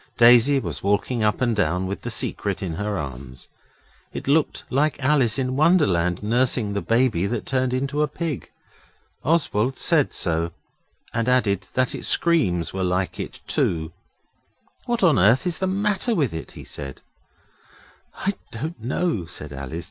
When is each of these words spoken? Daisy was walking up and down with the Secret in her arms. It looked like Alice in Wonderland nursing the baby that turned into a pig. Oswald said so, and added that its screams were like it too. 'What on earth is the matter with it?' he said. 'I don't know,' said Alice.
Daisy 0.17 0.57
was 0.59 0.81
walking 0.81 1.21
up 1.23 1.41
and 1.41 1.55
down 1.55 1.85
with 1.85 2.01
the 2.01 2.09
Secret 2.09 2.63
in 2.63 2.73
her 2.73 2.97
arms. 2.97 3.47
It 4.11 4.27
looked 4.27 4.63
like 4.71 4.99
Alice 4.99 5.37
in 5.37 5.55
Wonderland 5.55 6.23
nursing 6.23 6.73
the 6.73 6.81
baby 6.81 7.27
that 7.27 7.45
turned 7.45 7.71
into 7.71 8.01
a 8.01 8.07
pig. 8.07 8.49
Oswald 9.23 9.77
said 9.77 10.11
so, 10.11 10.53
and 11.13 11.29
added 11.29 11.67
that 11.75 11.93
its 11.93 12.07
screams 12.07 12.73
were 12.73 12.83
like 12.83 13.19
it 13.19 13.41
too. 13.45 13.91
'What 14.87 15.03
on 15.03 15.19
earth 15.19 15.45
is 15.45 15.59
the 15.59 15.67
matter 15.67 16.15
with 16.15 16.33
it?' 16.33 16.53
he 16.53 16.63
said. 16.63 17.01
'I 18.15 18.33
don't 18.51 18.83
know,' 18.83 19.27
said 19.27 19.53
Alice. 19.53 19.79